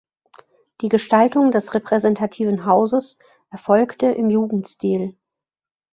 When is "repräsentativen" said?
1.75-2.65